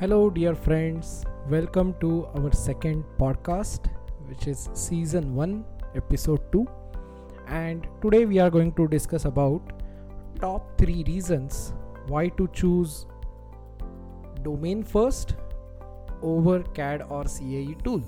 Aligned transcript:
Hello, 0.00 0.30
dear 0.30 0.54
friends. 0.54 1.26
Welcome 1.50 1.94
to 2.00 2.26
our 2.34 2.50
second 2.52 3.04
podcast, 3.18 3.88
which 4.28 4.46
is 4.46 4.70
season 4.72 5.34
1, 5.34 5.62
episode 5.94 6.40
2. 6.52 6.66
And 7.46 7.86
today 8.00 8.24
we 8.24 8.38
are 8.38 8.48
going 8.48 8.72
to 8.76 8.88
discuss 8.88 9.26
about 9.26 9.60
top 10.40 10.78
3 10.78 11.04
reasons 11.06 11.74
why 12.06 12.28
to 12.38 12.48
choose 12.54 13.04
domain 14.42 14.82
first 14.82 15.34
over 16.22 16.62
CAD 16.62 17.02
or 17.10 17.24
CAE 17.24 17.76
tool. 17.84 18.02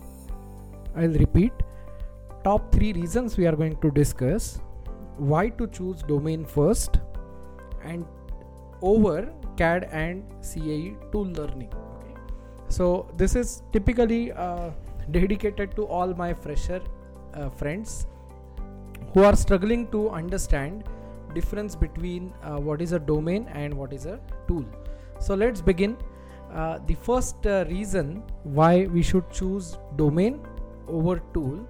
I'll 0.97 1.19
repeat 1.27 1.53
top 2.43 2.73
3 2.73 2.95
reasons 2.95 3.37
we 3.37 3.47
are 3.47 3.55
going 3.55 3.77
to 3.83 3.91
discuss 3.91 4.63
why 5.19 5.51
to 5.51 5.67
choose 5.67 6.01
domain 6.01 6.47
first 6.47 7.01
and 7.85 8.07
over 8.81 9.31
CAD 9.59 9.91
and 9.93 10.25
CAE 10.41 10.97
tool 11.13 11.27
learning. 11.27 11.71
So 12.73 13.07
this 13.19 13.37
is 13.37 13.63
typically 13.71 14.33
uh, 14.33 14.71
dedicated 15.11 15.77
to 15.77 15.85
all 15.87 16.15
my 16.15 16.33
fresher 16.33 16.81
uh, 17.35 17.51
friends 17.51 18.07
who 19.13 19.25
are 19.25 19.37
struggling 19.37 19.89
to 19.89 20.09
understand 20.09 20.85
difference 21.35 21.77
between 21.77 22.33
uh, 22.43 22.57
what 22.57 22.81
is 22.81 22.93
a 22.93 22.99
domain 22.99 23.47
and 23.53 23.75
what 23.75 23.93
is 23.93 24.07
a 24.07 24.19
tool. 24.49 24.65
So 25.19 25.35
let's 25.35 25.61
begin. 25.61 25.99
Uh, 26.51 26.79
the 26.87 26.95
first 26.95 27.47
uh, 27.47 27.67
reason 27.69 28.23
why 28.43 28.87
we 28.87 29.03
should 29.03 29.31
choose 29.31 29.77
domain 29.97 30.41
over 30.89 31.21
tool 31.35 31.69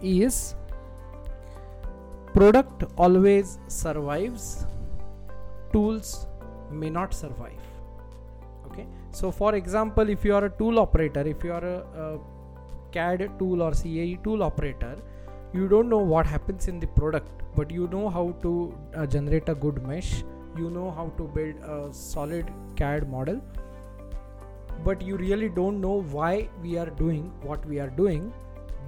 is 0.00 0.54
product 2.34 2.84
always 2.96 3.58
survives 3.66 4.64
tools 5.72 6.28
may 6.70 6.90
not 6.90 7.12
survive 7.12 7.77
okay. 8.78 8.88
So 9.10 9.30
for 9.30 9.54
example 9.54 10.08
if 10.08 10.24
you 10.24 10.34
are 10.34 10.44
a 10.44 10.50
tool 10.50 10.78
operator 10.78 11.26
if 11.26 11.44
you 11.44 11.52
are 11.52 11.64
a, 11.64 11.78
a 12.04 12.18
cad 12.92 13.30
tool 13.38 13.62
or 13.62 13.72
cae 13.72 14.18
tool 14.24 14.42
operator 14.42 14.96
you 15.52 15.68
don't 15.68 15.88
know 15.88 15.98
what 15.98 16.26
happens 16.26 16.68
in 16.68 16.78
the 16.78 16.86
product 16.86 17.38
but 17.58 17.70
you 17.70 17.88
know 17.88 18.08
how 18.08 18.24
to 18.42 18.74
uh, 18.94 19.06
generate 19.06 19.48
a 19.48 19.54
good 19.54 19.82
mesh. 19.86 20.22
You 20.56 20.70
know 20.70 20.90
how 20.90 21.06
to 21.16 21.24
build 21.24 21.56
a 21.62 21.92
solid 21.92 22.46
cad 22.76 23.08
model. 23.10 23.40
But 24.84 25.02
you 25.02 25.16
really 25.16 25.48
don't 25.48 25.80
know 25.80 26.02
why 26.02 26.48
we 26.62 26.78
are 26.78 26.90
doing 26.90 27.32
what 27.42 27.64
we 27.66 27.80
are 27.80 27.90
doing. 27.90 28.32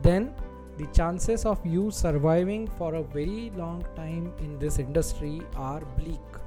Then 0.02 0.32
the 0.78 0.86
chances 0.98 1.44
of 1.44 1.64
you 1.66 1.90
surviving 1.90 2.68
for 2.78 2.94
a 2.94 3.02
very 3.02 3.50
long 3.56 3.84
time 3.96 4.32
in 4.38 4.58
this 4.58 4.78
industry 4.78 5.42
are 5.56 5.80
bleak. 5.98 6.38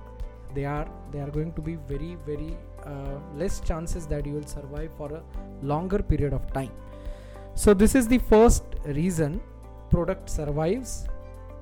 They 0.53 0.65
are 0.65 0.87
they 1.11 1.19
are 1.19 1.29
going 1.29 1.53
to 1.53 1.61
be 1.61 1.75
very 1.75 2.15
very 2.25 2.57
uh, 2.85 3.19
less 3.35 3.59
chances 3.59 4.05
that 4.07 4.25
you 4.25 4.33
will 4.33 4.47
survive 4.47 4.91
for 4.97 5.11
a 5.13 5.23
longer 5.61 5.99
period 5.99 6.33
of 6.33 6.51
time. 6.53 6.71
So 7.55 7.73
this 7.73 7.95
is 7.95 8.07
the 8.07 8.17
first 8.17 8.63
reason 8.85 9.41
product 9.89 10.29
survives 10.29 11.07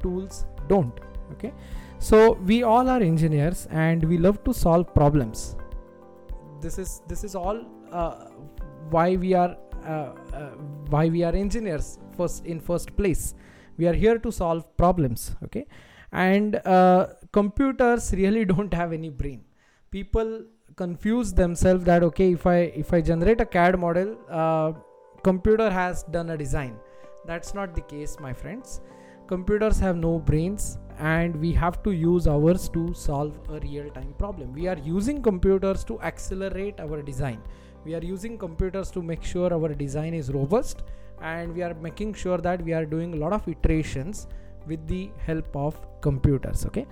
tools 0.02 0.46
don't 0.68 1.00
okay? 1.34 1.54
So 2.00 2.34
we 2.34 2.64
all 2.64 2.90
are 2.90 3.02
engineers 3.02 3.68
and 3.70 4.04
we 4.04 4.18
love 4.18 4.44
to 4.46 4.54
solve 4.54 4.94
problems. 4.94 5.56
This 6.62 6.78
is 6.80 7.02
this 7.08 7.24
is 7.24 7.36
all 7.36 7.62
uh, 7.92 8.26
why 8.90 9.16
we 9.16 9.34
are 9.34 9.56
uh, 9.86 10.14
uh, 10.34 10.50
why 10.90 11.10
we 11.10 11.24
are 11.24 11.34
engineers 11.34 12.00
first 12.18 12.46
in 12.46 12.60
first 12.60 12.96
place. 12.96 13.34
We 13.78 13.88
are 13.88 13.94
here 13.94 14.18
to 14.20 14.32
solve 14.32 14.66
problems 14.78 15.36
okay? 15.44 15.66
And 16.12 16.56
uh, 16.66 17.08
computers 17.32 18.14
really 18.14 18.46
don't 18.54 18.74
have 18.74 18.94
any 18.94 19.10
brain 19.10 19.44
people 19.92 20.44
confuse 20.78 21.34
themselves 21.34 21.84
that 21.84 22.02
okay 22.02 22.32
if 22.32 22.48
i 22.48 22.58
if 22.84 22.94
i 22.94 23.02
generate 23.02 23.42
a 23.42 23.46
cad 23.46 23.78
model 23.78 24.18
uh, 24.30 24.72
computer 25.24 25.70
has 25.70 26.04
done 26.04 26.32
a 26.32 26.38
design. 26.38 26.76
That's 27.26 27.54
not 27.54 27.76
the 27.76 27.82
case 27.82 28.18
my 28.20 28.34
friends. 28.34 28.82
Computers 29.28 29.80
have 29.80 29.96
no 29.96 30.20
brains 30.20 30.78
and 31.00 31.36
we 31.36 31.52
have 31.54 31.82
to 31.84 31.92
use 31.92 32.28
ours 32.28 32.68
to 32.70 32.94
solve 32.94 33.40
a 33.50 33.60
real 33.60 33.90
time 33.92 34.14
problem. 34.18 34.54
We 34.54 34.68
are 34.68 34.78
using 34.78 35.22
computers 35.22 35.84
to 35.86 36.00
accelerate 36.02 36.80
our 36.80 37.02
design. 37.02 37.42
We 37.86 37.96
are 37.96 38.04
using 38.04 38.38
computers 38.38 38.92
to 38.92 39.02
make 39.02 39.24
sure 39.24 39.54
our 39.54 39.70
design 39.70 40.14
is 40.14 40.32
robust 40.32 40.84
and 41.22 41.54
we 41.54 41.62
are 41.62 41.74
making 41.76 42.16
sure 42.16 42.40
that 42.40 42.64
we 42.64 42.74
are 42.74 42.86
doing 42.86 43.14
a 43.14 43.18
lot 43.18 43.34
of 43.34 43.48
iterations 43.48 44.28
with 44.68 44.86
the 44.88 45.10
help 45.26 45.56
of 45.56 45.76
computers 46.02 46.66
okay 46.66 46.86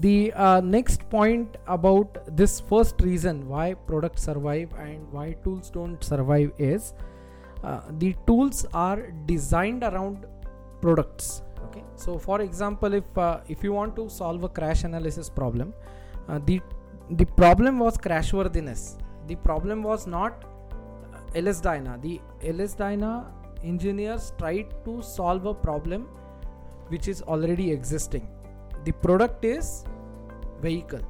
the 0.00 0.32
uh, 0.32 0.60
next 0.60 1.08
point 1.08 1.56
about 1.68 2.18
this 2.36 2.60
first 2.60 3.00
reason 3.00 3.48
why 3.48 3.74
products 3.74 4.22
survive 4.22 4.72
and 4.78 5.12
why 5.12 5.32
tools 5.44 5.70
don't 5.70 6.02
survive 6.02 6.52
is 6.58 6.94
uh, 7.62 7.80
the 7.98 8.14
tools 8.26 8.66
are 8.74 9.12
designed 9.26 9.84
around 9.84 10.26
products. 10.80 11.42
Okay? 11.66 11.84
So 11.94 12.18
for 12.18 12.40
example 12.40 12.92
if 12.94 13.18
uh, 13.18 13.40
if 13.48 13.62
you 13.62 13.72
want 13.72 13.94
to 13.96 14.08
solve 14.08 14.42
a 14.42 14.48
crash 14.48 14.84
analysis 14.84 15.30
problem 15.30 15.72
uh, 16.28 16.40
the 16.44 16.60
the 17.10 17.26
problem 17.26 17.78
was 17.78 17.96
crashworthiness. 17.96 18.98
The 19.28 19.36
problem 19.36 19.82
was 19.82 20.06
not 20.06 20.44
uh, 21.12 21.38
ls 21.38 21.60
dyna. 21.60 21.98
The 22.02 22.20
ls 22.42 22.74
dyna 22.74 23.32
engineers 23.62 24.32
tried 24.38 24.74
to 24.84 25.02
solve 25.02 25.46
a 25.46 25.54
problem 25.54 26.08
which 26.88 27.08
is 27.08 27.22
already 27.22 27.70
existing 27.70 28.28
the 28.84 28.92
product 28.92 29.44
is 29.44 29.84
vehicle 30.60 31.04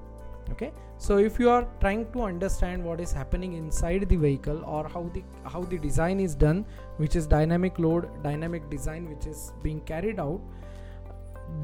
okay? 0.50 0.72
So 0.98 1.18
if 1.18 1.38
you 1.38 1.50
are 1.50 1.66
trying 1.80 2.10
to 2.12 2.22
understand 2.22 2.84
what 2.84 3.00
is 3.00 3.12
happening 3.12 3.54
inside 3.54 4.08
the 4.08 4.16
vehicle 4.16 4.64
or 4.64 4.88
how 4.88 5.10
the 5.14 5.22
how 5.44 5.62
the 5.62 5.78
design 5.78 6.20
is 6.20 6.34
done 6.34 6.64
which 6.98 7.16
is 7.16 7.26
dynamic 7.26 7.78
load 7.78 8.08
dynamic 8.22 8.68
design 8.70 9.08
which 9.08 9.26
is 9.26 9.52
being 9.62 9.80
carried 9.80 10.20
out 10.20 10.40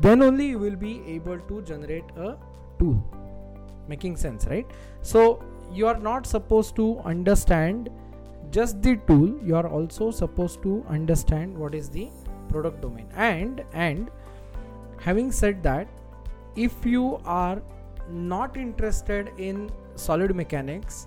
then 0.00 0.22
only 0.22 0.47
you 0.47 0.59
will 0.59 0.76
be 0.76 1.03
able 1.06 1.38
to 1.38 1.62
generate 1.62 2.04
a 2.16 2.37
tool. 2.78 3.03
Making 3.88 4.16
sense 4.16 4.47
right? 4.47 4.66
So 5.03 5.43
you 5.72 5.87
are 5.87 5.99
not 5.99 6.26
supposed 6.26 6.76
to 6.76 6.99
understand 7.00 7.88
just 8.50 8.82
the 8.82 8.97
tool 9.06 9.38
you 9.44 9.54
are 9.54 9.69
also 9.69 10.10
supposed 10.10 10.62
to 10.62 10.84
understand 10.88 11.56
what 11.56 11.75
is 11.75 11.88
the 11.88 12.09
product 12.49 12.81
domain. 12.81 13.09
And 13.15 13.65
and 13.72 14.10
having 14.99 15.32
said 15.32 15.62
that 15.62 15.88
if 16.66 16.84
you 16.84 17.19
are 17.25 17.62
not 18.09 18.56
interested 18.56 19.31
in 19.38 19.71
solid 19.94 20.34
mechanics 20.34 21.06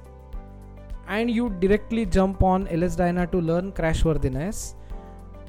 and 1.07 1.29
you 1.29 1.49
directly 1.65 2.05
jump 2.05 2.43
on 2.51 2.67
LS-DYNA 2.67 3.31
to 3.31 3.41
learn 3.41 3.71
crashworthiness 3.71 4.75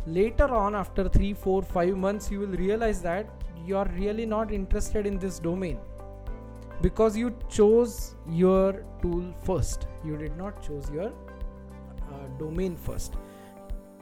later 0.06 0.48
on 0.62 0.74
after 0.74 1.08
3 1.08 1.32
4 1.32 1.62
5 1.62 1.96
months 1.96 2.30
you 2.30 2.40
will 2.40 2.56
realize 2.62 3.02
that 3.02 3.44
you 3.66 3.76
are 3.82 3.88
really 3.96 4.26
not 4.26 4.52
interested 4.52 5.06
in 5.06 5.18
this 5.18 5.38
domain 5.38 5.78
because 6.82 7.16
you 7.16 7.34
chose 7.48 8.14
your 8.28 8.84
tool 9.00 9.24
first. 9.42 9.86
You 10.04 10.16
did 10.18 10.36
not 10.36 10.62
choose 10.62 10.90
your 10.90 11.08
uh, 11.08 12.26
domain 12.38 12.76
first 12.76 13.14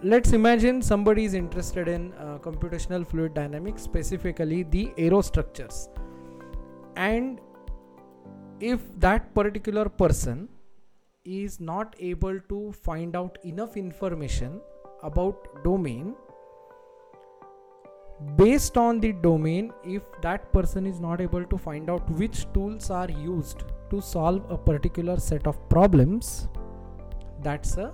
let's 0.03 0.33
imagine 0.33 0.83
somebody 0.83 1.25
is 1.25 1.35
interested 1.35 1.87
in 1.87 2.13
uh, 2.15 2.39
computational 2.39 3.07
fluid 3.07 3.35
dynamics 3.35 3.83
specifically 3.83 4.65
the 4.65 4.87
aerostructures. 4.99 5.89
And 6.97 7.41
if 8.59 8.81
that 8.99 9.33
particular 9.35 9.89
person 9.89 10.49
is 11.25 11.61
not 11.61 11.95
able 12.01 12.41
to 12.49 12.73
find 12.73 13.15
out 13.15 13.39
enough 13.45 13.77
information 13.77 14.61
about 15.05 15.63
domain 15.63 16.15
based 18.37 18.77
on 18.77 19.01
the 19.01 19.13
domain 19.13 19.73
if 19.85 20.03
that 20.21 20.53
person 20.53 20.85
is 20.87 21.01
not 21.01 21.21
able 21.21 21.45
to 21.45 21.57
find 21.57 21.89
out 21.91 22.09
which 22.11 22.47
tools 22.53 22.91
are 22.91 23.11
used 23.11 23.65
to 23.91 24.01
solve 24.01 24.45
a 24.51 24.57
particular 24.57 25.19
set 25.19 25.47
of 25.47 25.69
problems 25.69 26.49
that's 27.43 27.77
a 27.77 27.93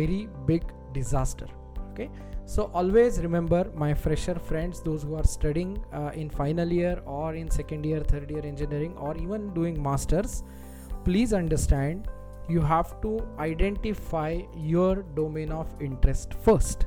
very 0.00 0.28
big 0.46 0.62
disaster 0.92 1.46
okay? 1.90 2.10
So 2.44 2.70
always 2.74 3.20
remember 3.20 3.70
my 3.74 3.92
fresher 3.92 4.38
friends 4.38 4.80
those 4.80 5.02
who 5.02 5.16
are 5.16 5.24
studying 5.24 5.84
uh, 5.92 6.12
in 6.14 6.30
final 6.30 6.72
year 6.72 7.00
or 7.04 7.34
in 7.34 7.50
second 7.50 7.84
year 7.84 8.00
third 8.00 8.30
year 8.30 8.44
engineering 8.44 8.94
or 8.96 9.16
even 9.16 9.52
doing 9.54 9.82
masters 9.82 10.42
please 11.04 11.32
understand 11.32 12.08
you 12.48 12.60
have 12.60 13.00
to 13.02 13.18
identify 13.38 14.40
your 14.56 15.02
domain 15.16 15.50
of 15.50 15.74
interest 15.80 16.34
first 16.34 16.86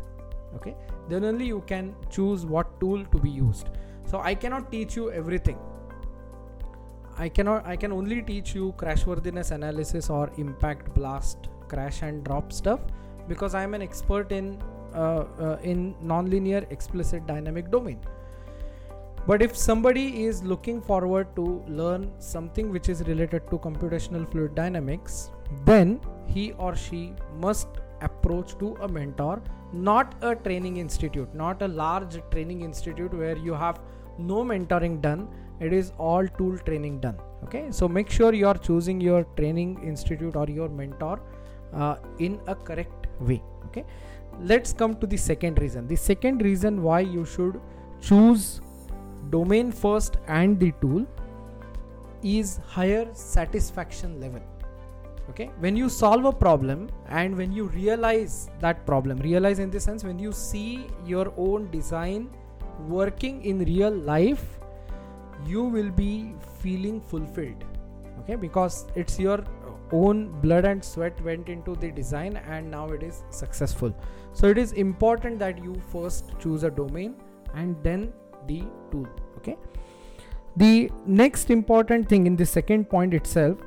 okay? 0.55 0.75
Then 1.09 1.23
only 1.23 1.45
you 1.45 1.63
can 1.67 1.95
choose 2.09 2.45
what 2.45 2.79
tool 2.79 3.03
to 3.05 3.17
be 3.17 3.29
used. 3.29 3.69
So 4.05 4.19
i 4.19 4.33
cannot 4.33 4.71
teach 4.71 4.95
you 4.95 5.11
everything. 5.11 5.59
I 7.17 7.27
cannot 7.27 7.65
i 7.67 7.75
can 7.75 7.91
only 7.91 8.21
teach 8.21 8.55
you 8.55 8.73
crashworthiness 8.77 9.51
analysis 9.51 10.09
or 10.09 10.31
impact 10.37 10.93
blast 10.95 11.49
crash 11.69 12.01
and 12.01 12.23
drop 12.23 12.51
stuff 12.51 12.79
because 13.27 13.55
I 13.55 13.63
am 13.63 13.73
an 13.73 13.81
expert 13.81 14.31
in 14.31 14.61
uh, 14.93 15.25
uh, 15.39 15.57
in 15.61 15.93
nonlinear 16.03 16.69
explicit 16.71 17.27
dynamic 17.27 17.69
domain. 17.75 17.99
but 19.29 19.41
if 19.45 19.55
somebody 19.61 20.03
is 20.25 20.37
looking 20.51 20.77
forward 20.85 21.33
to 21.39 21.43
learn 21.79 22.05
something 22.27 22.71
which 22.75 22.87
is 22.93 23.01
related 23.09 23.43
to 23.49 23.59
computational 23.65 24.23
fluid 24.31 24.55
dynamics 24.59 25.17
then 25.69 25.91
he 26.35 26.45
or 26.67 26.69
she 26.83 27.01
must 27.43 27.81
approach 28.07 28.55
to 28.61 28.69
a 28.87 28.89
mentor 28.95 29.35
not 29.89 30.15
a 30.29 30.33
training 30.47 30.79
institute 30.85 31.35
not 31.43 31.67
a 31.67 31.69
large 31.81 32.17
training 32.31 32.63
institute 32.69 33.17
where 33.23 33.37
you 33.49 33.59
have 33.65 33.83
no 34.19 34.43
mentoring 34.43 35.01
done. 35.01 35.27
It 35.59 35.73
is 35.73 35.91
all 35.97 36.27
tool 36.27 36.57
training 36.59 36.99
done. 36.99 37.17
Okay? 37.43 37.67
So 37.71 37.87
make 37.87 38.09
sure 38.09 38.33
you 38.33 38.47
are 38.47 38.57
choosing 38.57 39.01
your 39.01 39.23
training 39.37 39.79
institute 39.83 40.35
or 40.35 40.47
your 40.47 40.69
mentor 40.69 41.21
uh, 41.73 41.97
in 42.19 42.39
a 42.47 42.55
correct 42.55 43.07
way 43.19 43.41
okay? 43.65 43.85
Let's 44.41 44.71
come 44.71 44.95
to 44.95 45.07
the 45.07 45.17
second 45.17 45.59
reason. 45.59 45.87
The 45.87 45.97
second 45.97 46.41
reason 46.41 46.81
why 46.81 47.01
you 47.01 47.25
should 47.25 47.59
choose 48.01 48.61
domain 49.29 49.71
first 49.71 50.17
and 50.27 50.59
the 50.59 50.71
tool 50.81 51.05
is 52.23 52.59
higher 52.67 53.07
satisfaction 53.13 54.19
level 54.19 54.41
okay? 55.29 55.51
When 55.59 55.75
you 55.75 55.89
solve 55.89 56.25
a 56.25 56.31
problem 56.31 56.89
and 57.07 57.35
when 57.35 57.51
you 57.51 57.65
realize 57.67 58.49
that 58.59 58.85
problem 58.85 59.19
realize 59.19 59.59
in 59.59 59.69
the 59.69 59.79
sense 59.79 60.03
when 60.03 60.19
you 60.19 60.31
see 60.31 60.87
your 61.05 61.33
own 61.37 61.69
design 61.71 62.29
working 62.87 63.43
in 63.43 63.63
real 63.65 63.91
life 63.91 64.59
you 65.45 65.63
will 65.63 65.89
be 65.89 66.33
feeling 66.59 66.99
fulfilled 66.99 67.63
okay? 68.19 68.35
Because 68.35 68.87
it's 68.95 69.19
your 69.19 69.43
own 69.91 70.29
blood 70.41 70.65
and 70.65 70.83
sweat 70.83 71.19
went 71.23 71.49
into 71.49 71.75
the 71.75 71.91
design 71.91 72.37
and 72.37 72.69
now 72.69 72.87
it 72.89 73.03
is 73.03 73.23
successful. 73.29 73.93
So 74.33 74.47
it 74.47 74.57
is 74.57 74.73
important 74.73 75.39
that 75.39 75.63
you 75.63 75.75
first 75.91 76.31
choose 76.39 76.63
a 76.63 76.69
domain 76.69 77.15
and 77.55 77.75
then 77.83 78.13
the 78.47 78.63
tool 78.91 79.07
okay? 79.37 79.57
The 80.57 80.91
next 81.05 81.49
important 81.49 82.09
thing 82.09 82.27
in 82.27 82.35
the 82.35 82.45
second 82.45 82.89
point 82.89 83.13
itself 83.13 83.57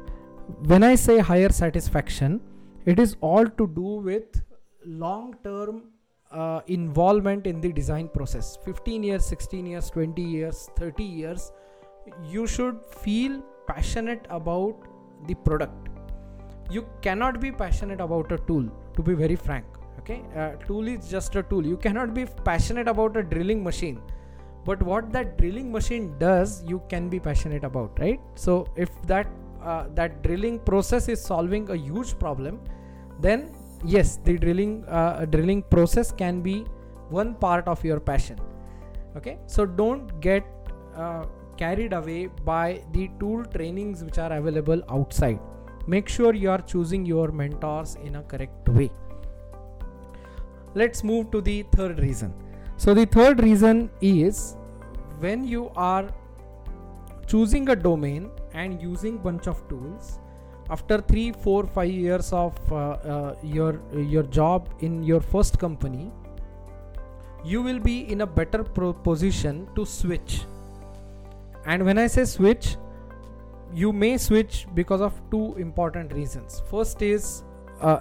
when 0.66 0.82
i 0.82 0.94
say 0.94 1.18
higher 1.18 1.48
satisfaction 1.48 2.40
it 2.84 2.98
is 2.98 3.16
all 3.20 3.46
to 3.46 3.66
do 3.68 3.90
with 4.08 4.42
long 4.84 5.34
term 5.44 5.84
uh, 6.32 6.60
involvement 6.66 7.46
in 7.46 7.60
the 7.60 7.72
design 7.72 8.08
process. 8.08 8.58
15 8.64 9.02
years 9.02 9.24
16 9.24 9.66
years 9.66 9.90
20 9.90 10.22
years 10.22 10.68
30 10.76 11.04
years 11.04 11.52
you 12.24 12.46
should 12.46 12.84
feel 13.02 13.42
passionate 13.66 14.26
about 14.30 14.76
the 15.28 15.34
product 15.34 15.91
you 16.70 16.86
cannot 17.02 17.40
be 17.40 17.52
passionate 17.52 18.00
about 18.00 18.32
a 18.32 18.38
tool 18.38 18.66
to 18.94 19.02
be 19.02 19.14
very 19.14 19.36
frank 19.36 19.64
okay? 20.02 20.22
A 20.34 20.56
tool 20.66 20.88
is 20.88 21.08
just 21.08 21.36
a 21.36 21.42
tool. 21.42 21.64
You 21.66 21.76
cannot 21.76 22.14
be 22.14 22.26
passionate 22.44 22.88
about 22.88 23.16
a 23.16 23.22
drilling 23.22 23.62
machine. 23.62 24.00
But 24.64 24.82
what 24.82 25.12
that 25.12 25.38
drilling 25.38 25.72
machine 25.72 26.14
does 26.18 26.62
you 26.66 26.82
can 26.88 27.08
be 27.08 27.18
passionate 27.18 27.64
about 27.64 27.98
right? 27.98 28.20
So 28.34 28.66
if 28.76 28.90
that 29.02 29.26
uh, 29.62 29.86
that 29.94 30.22
drilling 30.22 30.58
process 30.60 31.08
is 31.08 31.20
solving 31.20 31.70
a 31.70 31.76
huge 31.76 32.18
problem 32.18 32.60
then 33.20 33.52
yes 33.84 34.18
the 34.24 34.36
drilling 34.36 34.84
uh, 34.86 35.24
drilling 35.26 35.62
process 35.62 36.10
can 36.10 36.40
be 36.42 36.64
one 37.10 37.34
part 37.34 37.68
of 37.68 37.84
your 37.84 38.00
passion 38.00 38.38
okay? 39.16 39.38
So 39.46 39.66
don't 39.66 40.20
get 40.20 40.44
uh, 40.96 41.26
carried 41.56 41.92
away 41.92 42.28
by 42.44 42.82
the 42.92 43.08
tool 43.20 43.44
trainings 43.44 44.02
which 44.02 44.18
are 44.18 44.32
available 44.32 44.82
outside 44.88 45.38
make 45.86 46.08
sure 46.08 46.34
you 46.34 46.50
are 46.50 46.60
choosing 46.60 47.04
your 47.04 47.30
mentors 47.32 47.96
in 48.04 48.16
a 48.16 48.22
correct 48.22 48.68
way. 48.68 48.90
Let's 50.74 51.04
move 51.04 51.30
to 51.32 51.40
the 51.40 51.64
third 51.72 51.98
reason. 51.98 52.32
So 52.76 52.94
the 52.94 53.06
third 53.06 53.42
reason 53.42 53.90
is 54.00 54.56
when 55.18 55.44
you 55.44 55.70
are 55.76 56.08
choosing 57.26 57.68
a 57.68 57.76
domain 57.76 58.30
and 58.54 58.80
using 58.80 59.18
bunch 59.18 59.46
of 59.46 59.66
tools 59.68 60.18
after 60.70 61.00
3 61.00 61.32
4 61.32 61.66
5 61.66 61.90
years 61.90 62.32
of 62.32 62.72
uh, 62.72 62.76
uh, 63.14 63.34
your 63.42 63.80
your 64.14 64.22
job 64.24 64.68
in 64.80 65.02
your 65.02 65.20
first 65.20 65.58
company 65.58 66.10
you 67.44 67.62
will 67.62 67.80
be 67.80 68.10
in 68.12 68.20
a 68.20 68.26
better 68.26 68.62
pro- 68.62 68.92
position 68.92 69.68
to 69.74 69.84
switch. 69.84 70.42
And 71.66 71.84
when 71.84 71.98
i 71.98 72.06
say 72.06 72.24
switch 72.24 72.76
you 73.74 73.92
may 73.92 74.18
switch 74.18 74.66
because 74.74 75.00
of 75.00 75.20
two 75.30 75.54
important 75.56 76.12
reasons. 76.12 76.62
First 76.70 77.02
is 77.02 77.42
uh, 77.80 78.00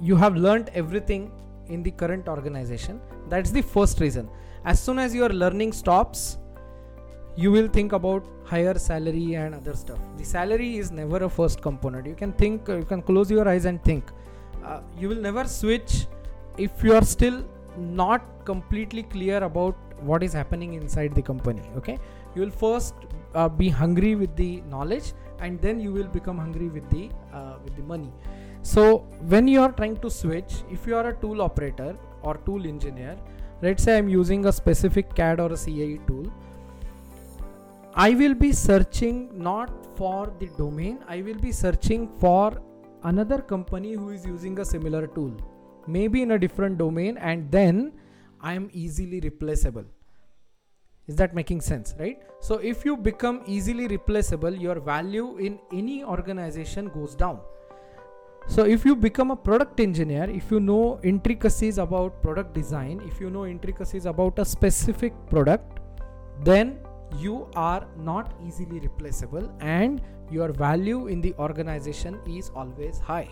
you 0.00 0.16
have 0.16 0.36
learned 0.36 0.70
everything 0.74 1.30
in 1.68 1.82
the 1.82 1.90
current 1.90 2.28
organization. 2.28 3.00
That's 3.28 3.50
the 3.50 3.62
first 3.62 4.00
reason. 4.00 4.28
As 4.64 4.80
soon 4.80 4.98
as 4.98 5.14
your 5.14 5.28
learning 5.28 5.72
stops 5.72 6.38
you 7.36 7.50
will 7.50 7.68
think 7.68 7.92
about 7.92 8.26
higher 8.44 8.78
salary 8.78 9.34
and 9.34 9.54
other 9.54 9.74
stuff. 9.74 9.98
The 10.18 10.24
salary 10.24 10.76
is 10.76 10.90
never 10.90 11.24
a 11.24 11.28
first 11.28 11.62
component. 11.62 12.06
You 12.06 12.14
can 12.14 12.32
think 12.32 12.68
you 12.68 12.84
can 12.84 13.02
close 13.02 13.30
your 13.30 13.48
eyes 13.48 13.64
and 13.64 13.82
think. 13.82 14.04
Uh, 14.64 14.80
you 14.98 15.08
will 15.08 15.16
never 15.16 15.44
switch 15.48 16.06
if 16.58 16.84
you 16.84 16.94
are 16.94 17.04
still 17.04 17.44
not 17.78 18.44
completely 18.44 19.02
clear 19.02 19.42
about 19.44 19.76
what 20.00 20.22
is 20.22 20.32
happening 20.32 20.74
inside 20.74 21.14
the 21.14 21.22
company 21.22 21.62
okay? 21.76 21.98
You 22.34 22.42
will 22.42 22.50
first 22.50 22.94
uh, 23.34 23.48
be 23.48 23.68
hungry 23.68 24.14
with 24.14 24.34
the 24.36 24.60
knowledge 24.62 25.12
and 25.40 25.60
then 25.60 25.80
you 25.80 25.92
will 25.92 26.08
become 26.08 26.38
hungry 26.38 26.68
with 26.68 26.88
the 26.90 27.10
uh, 27.32 27.56
with 27.64 27.74
the 27.76 27.82
money. 27.82 28.12
So 28.62 28.98
when 29.26 29.48
you 29.48 29.60
are 29.60 29.72
trying 29.72 29.96
to 29.98 30.10
switch 30.10 30.62
if 30.70 30.86
you 30.86 30.96
are 30.96 31.08
a 31.08 31.14
tool 31.14 31.42
operator 31.42 31.96
or 32.22 32.36
tool 32.46 32.66
engineer 32.66 33.16
let's 33.62 33.84
say 33.86 33.96
i'm 33.98 34.08
using 34.08 34.46
a 34.46 34.52
specific 34.52 35.14
cad 35.14 35.40
or 35.44 35.52
a 35.56 35.58
cae 35.64 35.98
tool 36.06 36.26
i 38.04 38.10
will 38.20 38.34
be 38.42 38.52
searching 38.60 39.16
not 39.48 39.70
for 39.96 40.20
the 40.40 40.48
domain 40.58 40.98
i 41.16 41.22
will 41.26 41.40
be 41.46 41.52
searching 41.62 42.08
for 42.22 42.46
another 43.10 43.38
company 43.52 43.92
who 43.92 44.10
is 44.16 44.26
using 44.26 44.58
a 44.64 44.64
similar 44.64 45.06
tool 45.18 45.32
maybe 45.98 46.22
in 46.22 46.32
a 46.32 46.38
different 46.46 46.78
domain 46.84 47.18
and 47.32 47.50
then 47.58 47.80
i 48.40 48.54
am 48.60 48.68
easily 48.84 49.20
replaceable 49.28 49.84
is 51.08 51.16
that 51.16 51.34
making 51.34 51.60
sense 51.60 51.94
right? 51.98 52.20
So 52.40 52.56
if 52.56 52.84
you 52.84 52.96
become 52.96 53.42
easily 53.46 53.86
replaceable 53.86 54.54
your 54.54 54.80
value 54.80 55.38
in 55.38 55.58
any 55.72 56.04
organization 56.04 56.88
goes 56.88 57.14
down. 57.14 57.40
So 58.48 58.64
if 58.64 58.84
you 58.84 58.96
become 58.96 59.30
a 59.30 59.36
product 59.36 59.80
engineer 59.80 60.28
if 60.28 60.50
you 60.50 60.60
know 60.60 61.00
intricacies 61.02 61.78
about 61.78 62.22
product 62.22 62.54
design 62.54 63.00
if 63.06 63.20
you 63.20 63.30
know 63.30 63.46
intricacies 63.46 64.06
about 64.06 64.38
a 64.38 64.44
specific 64.44 65.12
product 65.30 65.78
then 66.42 66.78
you 67.18 67.46
are 67.54 67.86
not 67.96 68.32
easily 68.44 68.80
replaceable 68.80 69.52
and 69.60 70.00
your 70.30 70.52
value 70.52 71.08
in 71.08 71.20
the 71.20 71.34
organization 71.38 72.18
is 72.26 72.50
always 72.54 72.98
high. 72.98 73.28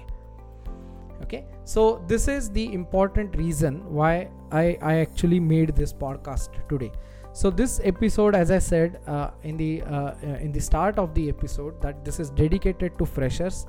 Okay? 1.23 1.45
So 1.65 2.05
this 2.07 2.29
is 2.29 2.51
the 2.51 2.73
important 2.73 3.37
reason 3.37 3.83
why 3.93 4.29
i 4.51 4.77
i 4.83 4.95
actually 5.01 5.39
made 5.39 5.75
this 5.77 5.93
podcast 5.93 6.57
today 6.69 6.91
so 7.33 7.49
this 7.49 7.81
episode 7.85 8.35
as 8.35 8.51
i 8.51 8.59
said 8.59 8.99
uh, 9.07 9.31
in 9.45 9.57
the 9.57 9.83
uh, 9.83 10.15
uh, 10.23 10.47
in 10.47 10.51
the 10.51 10.61
start 10.61 10.99
of 10.99 11.15
the 11.15 11.29
episode 11.29 11.81
that 11.81 12.05
this 12.05 12.19
is 12.19 12.31
dedicated 12.31 12.99
to 12.99 13.07
freshers. 13.07 13.67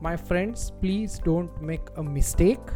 My 0.00 0.16
friends 0.16 0.72
please 0.80 1.18
don't 1.24 1.60
make 1.60 1.80
a 1.96 2.02
mistake 2.02 2.70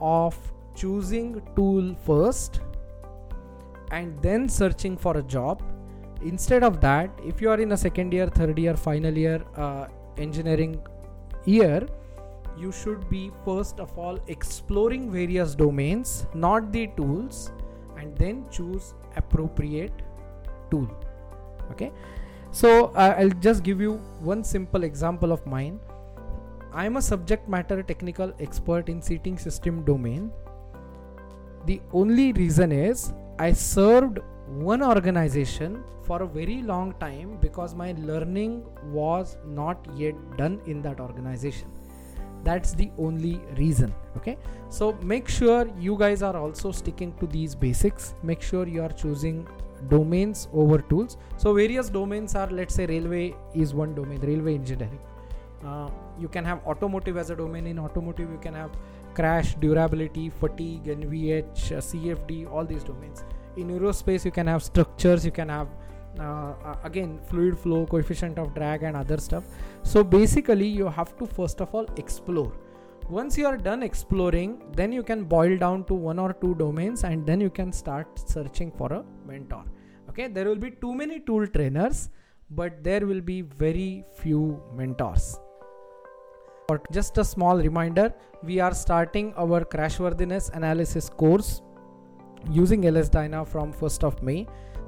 of 0.00 0.36
choosing 0.74 1.42
tool 1.56 1.94
first 2.04 2.60
and 3.90 4.20
then 4.22 4.48
searching 4.48 4.96
for 4.96 5.16
a 5.16 5.22
job. 5.22 5.62
Instead 6.22 6.64
of 6.64 6.80
that 6.80 7.10
if 7.24 7.40
you 7.40 7.50
are 7.50 7.60
in 7.60 7.72
a 7.72 7.76
second 7.76 8.12
year 8.12 8.26
third 8.26 8.58
year 8.58 8.76
final 8.76 9.16
year 9.16 9.44
uh, 9.56 9.86
engineering 10.16 10.80
year 11.44 11.86
you 12.56 12.72
should 12.72 13.08
be 13.08 13.30
first 13.44 13.78
of 13.78 13.96
all 13.96 14.18
exploring 14.26 15.12
various 15.12 15.54
domains 15.54 16.26
not 16.34 16.72
the 16.72 16.88
tools 16.96 17.52
and 17.98 18.16
then 18.16 18.44
choose 18.50 18.94
appropriate 19.18 19.92
tool. 20.70 20.88
Okay? 21.72 21.92
So 22.50 22.86
uh, 22.94 23.14
i'll 23.18 23.36
just 23.46 23.62
give 23.62 23.80
you 23.80 23.94
one 24.32 24.42
simple 24.42 24.84
example 24.84 25.32
of 25.32 25.46
mine. 25.46 25.78
I'm 26.72 26.96
a 26.96 27.02
subject 27.02 27.48
matter 27.48 27.82
technical 27.82 28.32
expert 28.40 28.88
in 28.88 29.02
seating 29.02 29.38
system 29.38 29.84
domain. 29.84 30.30
The 31.66 31.80
only 31.92 32.32
reason 32.32 32.72
is 32.72 33.12
i 33.38 33.52
served 33.52 34.18
one 34.70 34.82
organization 34.82 35.82
for 36.04 36.22
a 36.22 36.26
very 36.26 36.62
long 36.62 36.94
time 37.00 37.36
because 37.40 37.74
my 37.74 37.94
learning 37.98 38.64
was 38.98 39.36
not 39.44 39.86
yet 39.94 40.14
done 40.38 40.60
in 40.66 40.80
that 40.82 41.00
organization 41.00 41.77
that's 42.48 42.72
the 42.80 42.90
only 42.98 43.40
reason 43.62 43.94
okay? 44.18 44.36
So 44.68 44.92
make 45.02 45.28
sure 45.28 45.68
you 45.78 45.96
guys 45.98 46.22
are 46.22 46.36
also 46.36 46.72
sticking 46.72 47.12
to 47.20 47.26
these 47.26 47.54
basics. 47.54 48.14
Make 48.22 48.42
sure 48.42 48.66
you 48.66 48.82
are 48.82 48.94
choosing 49.02 49.46
domains 49.88 50.48
over 50.52 50.78
tools. 50.78 51.16
So 51.36 51.54
various 51.54 51.88
domains 51.88 52.34
are 52.34 52.48
let's 52.50 52.74
say 52.74 52.86
railway 52.86 53.34
is 53.54 53.74
one 53.74 53.94
domain 53.94 54.20
railway 54.20 54.54
engineering. 54.54 55.00
Uh, 55.64 55.90
you 56.18 56.28
can 56.28 56.44
have 56.44 56.64
automotive 56.66 57.16
as 57.16 57.30
a 57.30 57.36
domain. 57.36 57.66
In 57.66 57.78
automotive 57.78 58.30
you 58.30 58.38
can 58.38 58.54
have 58.54 58.70
crash 59.14 59.54
durability 59.62 60.30
fatigue 60.30 60.84
nvh 60.84 61.72
uh, 61.72 61.80
cfd 61.90 62.50
all 62.52 62.64
these 62.64 62.84
domains. 62.84 63.24
In 63.56 63.68
aerospace 63.68 64.24
you 64.24 64.30
can 64.30 64.46
have 64.46 64.62
structures 64.62 65.24
you 65.24 65.32
can 65.32 65.48
have 65.48 65.68
uh, 66.20 66.74
again 66.84 67.18
fluid 67.28 67.58
flow 67.58 67.86
coefficient 67.86 68.38
of 68.38 68.54
drag 68.54 68.82
and 68.82 68.96
other 68.96 69.18
stuff. 69.18 69.44
So 69.82 70.02
basically 70.04 70.66
you 70.66 70.88
have 70.88 71.16
to 71.18 71.26
first 71.26 71.60
of 71.60 71.74
all 71.74 71.86
explore. 71.96 72.52
Once 73.08 73.38
you 73.38 73.46
are 73.46 73.56
done 73.56 73.82
exploring 73.82 74.62
then 74.76 74.92
you 74.92 75.02
can 75.02 75.24
boil 75.24 75.56
down 75.56 75.84
to 75.84 75.94
one 75.94 76.18
or 76.18 76.32
two 76.32 76.54
domains 76.56 77.04
and 77.04 77.26
then 77.26 77.40
you 77.40 77.50
can 77.50 77.72
start 77.72 78.06
searching 78.18 78.70
for 78.70 78.92
a 78.92 79.04
mentor. 79.26 79.64
Okay 80.10 80.28
there 80.28 80.46
will 80.46 80.62
be 80.66 80.70
too 80.70 80.94
many 80.94 81.20
tool 81.20 81.46
trainers 81.46 82.10
but 82.50 82.82
there 82.82 83.06
will 83.06 83.20
be 83.20 83.42
very 83.42 84.04
few 84.16 84.62
mentors. 84.74 85.38
Or 86.70 86.82
just 86.92 87.16
a 87.16 87.24
small 87.24 87.56
reminder 87.56 88.12
we 88.42 88.60
are 88.60 88.74
starting 88.74 89.32
our 89.36 89.64
crashworthiness 89.64 90.50
analysis 90.54 91.08
course 91.08 91.62
using 92.50 92.84
ls 92.86 93.08
dyna 93.08 93.44
from 93.44 93.72
1st 93.72 94.04
of 94.04 94.22
may 94.22 94.46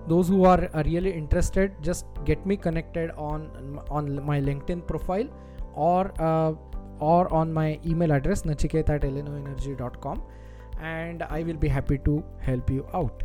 those 0.09 0.29
who 0.29 0.45
are, 0.45 0.71
really 0.85 1.13
interested 1.13 1.73
just 1.83 2.07
get 2.25 2.45
me 2.47 2.57
connected 2.57 3.11
on 3.17 3.81
on 3.91 4.25
my 4.25 4.41
linkedin 4.41 4.87
profile 4.87 5.29
or 5.75 6.13
uh, 6.21 6.53
or 6.99 7.33
on 7.33 7.53
my 7.53 7.79
email 7.87 8.13
address 8.13 8.43
nachiket 8.43 8.89
at 8.89 9.03
elenoenergy.com 9.03 10.23
and 10.81 11.23
i 11.25 11.43
will 11.43 11.57
be 11.57 11.69
happy 11.69 11.99
to 11.99 12.25
help 12.39 12.71
you 12.71 12.87
out. 12.95 13.23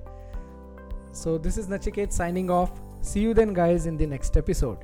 So 1.12 1.38
this 1.38 1.58
is 1.58 1.68
nachiket 1.68 2.12
signing 2.12 2.50
off. 2.50 2.72
See 3.02 3.22
you 3.22 3.34
then 3.34 3.54
guys 3.54 3.86
in 3.86 3.96
the 3.96 4.06
next 4.06 4.36
episode 4.36 4.80